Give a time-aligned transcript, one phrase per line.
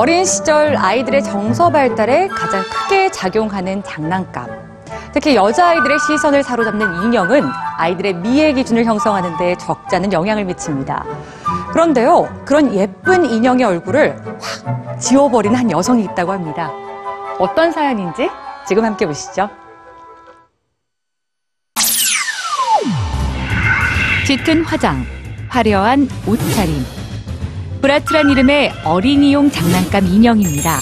[0.00, 4.46] 어린 시절 아이들의 정서 발달에 가장 크게 작용하는 장난감.
[5.12, 7.42] 특히 여자아이들의 시선을 사로잡는 인형은
[7.76, 11.04] 아이들의 미의 기준을 형성하는 데 적지 않은 영향을 미칩니다.
[11.72, 16.70] 그런데요, 그런 예쁜 인형의 얼굴을 확 지워버린 한 여성이 있다고 합니다.
[17.38, 18.30] 어떤 사연인지
[18.66, 19.50] 지금 함께 보시죠.
[24.26, 25.04] 짙은 화장,
[25.50, 26.99] 화려한 옷차림.
[27.81, 30.79] 브라트란 이름의 어린이용 장난감 인형입니다.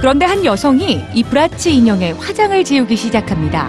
[0.00, 3.68] 그런데 한 여성이 이 브라치 인형에 화장을 지우기 시작합니다.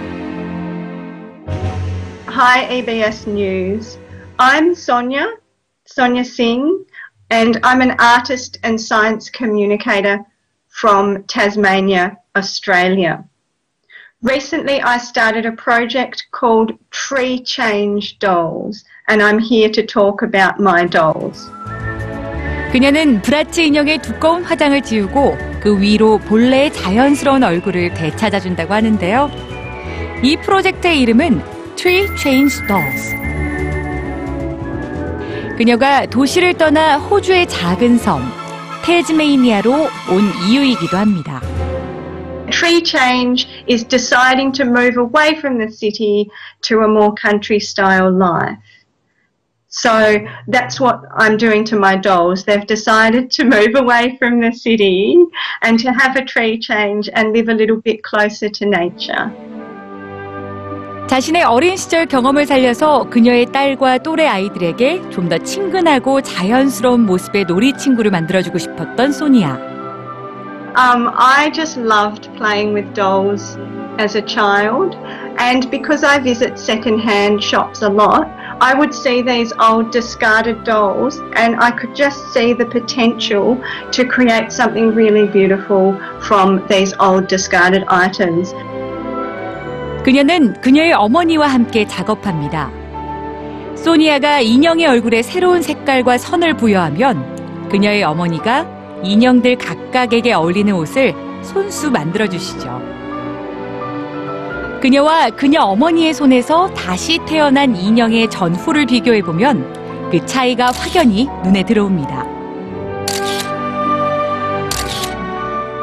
[2.26, 3.98] Hi, EBS News.
[4.38, 5.36] I'm Sonia,
[5.86, 6.84] Sonia Singh,
[7.30, 10.24] and I'm an artist and science communicator
[10.68, 13.22] from Tasmania, Australia.
[14.22, 20.58] Recently, I started a project called Tree Change Dolls, and I'm here to talk about
[20.58, 21.48] my dolls.
[22.71, 29.31] 그녀는 브라치 인형의 두꺼운 화장을 지우고 그 위로 본래의 자연스러운 얼굴을 되찾아준다고 하는데요.
[30.21, 31.41] 이 프로젝트의 이름은
[31.75, 33.15] Tree Change Dolls.
[35.57, 38.21] 그녀가 도시를 떠나 호주의 작은 섬
[38.85, 41.41] 테즈메이니아로 온 이유이기도 합니다.
[42.49, 46.29] Tree change is deciding to move away from the city
[46.61, 48.57] to a more country style life.
[49.68, 52.44] So that's what I'm doing to my dolls.
[52.44, 55.16] They've decided to move away from the city
[55.62, 59.32] and to have a tree change and live a little bit closer to nature.
[61.08, 67.72] 자신의 어린 시절 경험을 살려서 그녀의 딸과 또래 아이들에게 좀 더 친근하고 자연스러운 모습의 놀이
[67.74, 69.74] 친구를 만들어주고 싶었던 소니아.
[70.76, 73.58] Um, I just loved playing with dolls
[73.98, 74.96] as a child,
[75.38, 78.26] and because I visit second-hand shops a lot,
[78.61, 83.57] I would see these old discarded dolls, and I could just see the potential
[83.91, 85.95] to create something really beautiful
[86.27, 88.53] from these old discarded items.
[90.03, 92.69] 그녀는 그녀의 어머니와 함께 작업합니다.
[93.75, 98.67] 소니아가 인형의 얼굴에 새로운 색깔과 선을 부여하면 그녀의 어머니가
[99.03, 102.81] 인형들 각각에게 어울리는 옷을 손수 만들어 주시죠.
[104.79, 112.25] 그녀와 그녀 어머니의 손에서 다시 태어난 인형의 전후를 비교해 보면 그 차이가 확연히 눈에 들어옵니다.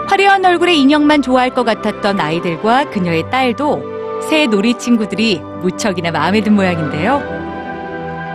[0.08, 6.54] 화려한 얼굴의 인형만 좋아할 것 같았던 아이들과 그녀의 딸도 새 놀이 친구들이 무척이나 마음에 든
[6.54, 7.20] 모양인데요.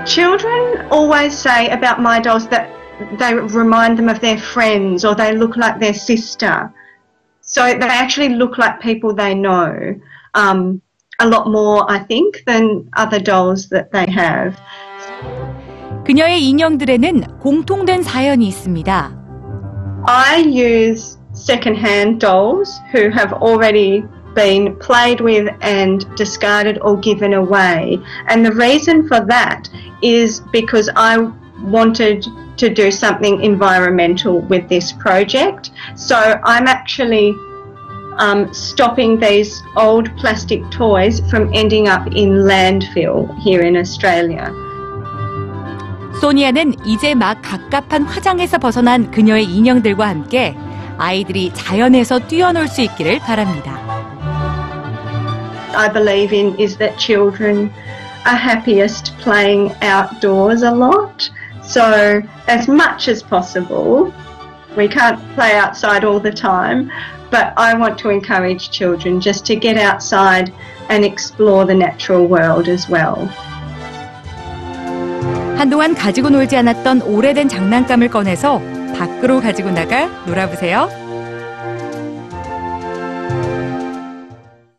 [0.05, 2.69] Children always say about my dolls that
[3.17, 6.69] they remind them of their friends or they look like their sister.
[7.41, 9.97] So they actually look like people they know
[10.34, 10.80] um,
[11.19, 14.56] a lot more, I think, than other dolls that they have.
[16.04, 19.12] 그녀의 인형들에는 공통된 사연이 있습니다.
[20.06, 24.04] I use second-hand dolls who have already
[24.36, 27.98] been played with and discarded or given away.
[28.28, 29.69] And the reason for that
[30.02, 31.19] is because I
[31.64, 32.24] wanted
[32.58, 35.70] to do something environmental with this project.
[35.97, 37.34] So I'm actually
[38.19, 44.52] um, stopping these old plastic toys from ending up in landfill here in Australia.
[46.20, 50.56] 소니아는 이제 막 갑갑한 화장에서 벗어난 그녀의 인형들과 함께
[50.97, 53.78] 아이들이 자연에서 뛰어놀 수 있기를 바랍니다.
[55.76, 57.70] I believe in is that children
[58.24, 61.30] are happiest playing outdoors a lot.
[61.62, 64.10] So, as much as possible,
[64.76, 66.91] we can't play outside all the time,
[67.31, 70.53] but I want to encourage children just to get outside
[70.89, 73.27] and explore the natural world as well.
[75.57, 78.59] 한동안 가지고 놀지 않았던 오래된 장난감을 꺼내서
[78.97, 81.10] 밖으로 가지고 나가 놀아보세요.